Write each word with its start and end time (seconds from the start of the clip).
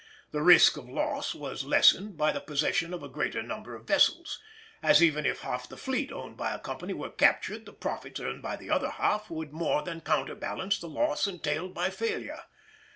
The 0.31 0.41
risk 0.41 0.77
of 0.77 0.89
loss 0.89 1.35
was 1.35 1.63
lessened 1.63 2.17
by 2.17 2.31
the 2.31 2.39
possession 2.41 2.91
of 2.91 3.03
a 3.03 3.07
greater 3.07 3.43
number 3.43 3.75
of 3.75 3.85
vessels, 3.85 4.39
as 4.81 5.03
even 5.03 5.27
if 5.27 5.41
half 5.41 5.69
the 5.69 5.77
fleet 5.77 6.11
owned 6.11 6.35
by 6.37 6.55
a 6.55 6.59
company 6.59 6.95
were 6.95 7.11
captured 7.11 7.67
the 7.67 7.73
profits 7.73 8.19
earned 8.19 8.41
by 8.41 8.55
the 8.55 8.71
other 8.71 8.89
half 8.89 9.29
would 9.29 9.53
more 9.53 9.83
than 9.83 10.01
counterbalance 10.01 10.79
the 10.79 10.89
loss 10.89 11.27
entailed 11.27 11.75
by 11.75 11.91
failure. 11.91 12.41